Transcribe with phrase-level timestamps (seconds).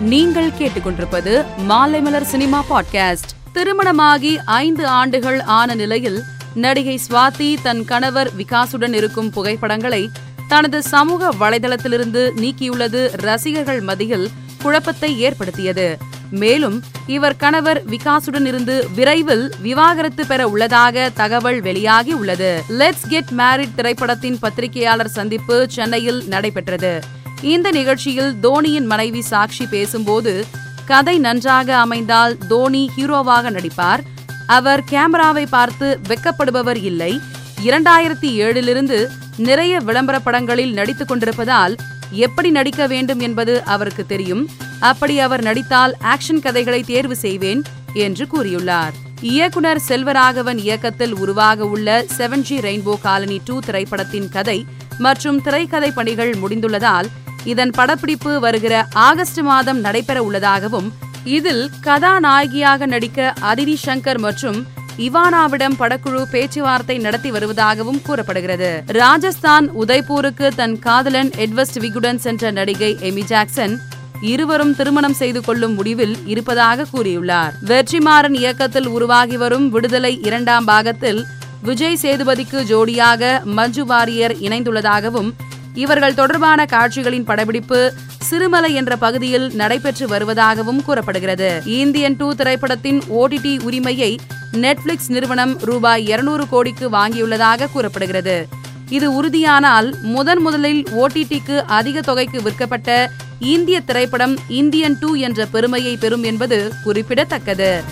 [0.00, 3.30] நீங்கள் கேட்டுக்கொண்டிருப்பது Maalaimalar cinema podcast.
[3.52, 6.22] திருமணமாகி ஐந்து ஆண்டுகள் ஆன நிலையில்
[6.54, 10.10] நடிகை ஸ்வாதி தன் கணவர் விகாசுடன் இருக்கும் புகைப்படங்களை
[10.48, 14.30] தனது சமூக வலைதளத்திலிருந்து நீக்கியுள்ளது ரசிகர்கள் மத்தியில்
[14.62, 15.98] குழப்பத்தை ஏற்படுத்தியது.
[16.30, 22.62] மேலும் இவர் கணவர் விகாசுடன் இருந்து விரைவில் விவாகரத்து பெற உள்ளதாக தகவல் வெளியாகி உள்ளது.
[22.68, 27.18] லெட்ஸ் கெட் மேரிட் திரைப்படத்தின் பத்திரிகையாளர் சந்திப்பு சென்னையில் நடைபெற்றது.
[27.42, 30.44] இந்த நிகழ்ச்சியில் தோனியின் மனைவி சாக்ஷி பேசும்போது
[30.86, 34.00] கதை நன்றாக அமைந்தால் தோனி ஹீரோவாக நடிப்பார்.
[34.46, 37.20] அவர் கேமராவை பார்த்து வெக்கப்படுபவர் இல்லை.
[37.64, 41.76] இரண்டாயிரத்தி ஏழிலிருந்து நிறைய விளம்பர படங்களில் நடித்துக் கொண்டிருப்பதால்
[42.10, 44.48] எப்படி நடிக்க வேண்டும் என்பது அவருக்கு தெரியும்.
[44.80, 47.62] அப்படி அவர் நடித்தால் ஆக்ஷன் கதைகளை தேர்வு செய்வேன்
[47.94, 48.92] என்று கூறியுள்ளார்.
[49.20, 54.66] இயக்குனர் செல்வராகவன் இயக்கத்தில் உருவாக உள்ள seven G rainbow colony two திரைப்படத்தின் கதை
[54.98, 57.08] மற்றும் திரைக்கதை பணிகள் முடிந்துள்ளதால்
[57.46, 60.92] இதன் படப்பிடிப்பு வருகிற ஆகஸ்ட் மாதம் நடைபெற உள்ளதாகவும்
[61.24, 64.66] இதில் கதாநாயகியாக நடிக்க அதினி சங்கர் மற்றும்
[64.98, 68.82] இவானாவிடம் படக்குழு பேச்சுவார்த்தை நடத்தி வருவதாகவும் கூறப்படுகிறது.
[68.86, 73.80] ராஜஸ்தான் உதய்பூருக்கு தன் காதலன் எட்வஸ்ட் விகுடன் சென்ற நடிகை எமி ஜாக்சன்
[74.20, 77.52] இருவரும் திருமணம் செய்து கொள்ளும் முடிவில் இருப்பதாக கூறியுள்ளார்.
[77.60, 81.24] வெற்றிமாறன் இயக்கத்தில் உருவாகி வரும் விடுதலை இரண்டாம் பாகத்தில்
[81.62, 85.32] விஜய் சேதுபதிக்கு ஜோடியாக மஞ்சு வாரியர் இணைந்துள்ளதாகவும்
[85.74, 91.62] இவர்கள் தொடர்பான காட்சிகளின் படப்பிடிப்பு சிறுமலை என்ற பகுதியில் நடைபெற்று வருவதாகவும் கூறப்படுகிறது.
[91.64, 94.18] இந்தியன் டூ திரைப்படத்தின் ஓடிடி உரிமையை
[94.52, 98.48] நெட்ஃபிளிக்ஸ் நிறுவனம் ரூபாய் இருநூறு கோடிக்கு வாங்கியுள்ளதாக கூறப்படுகிறது.
[98.88, 106.22] இது உறுதியானால் முதன் முதலில் ஓடிடிக்கு அதிக தொகைக்கு விற்கப்பட்ட இந்திய திரைப்படம் இந்தியன் டூ என்ற பெருமையை பெறும்
[106.22, 107.82] என்பது குறிப்பிடத்தக்கது.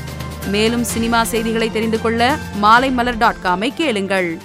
[0.50, 4.38] மேலும் சினிமா செய்திகளை தெரிந்து கொள்ள மாலைமலர் டாட் காமை கேளுங்கள்.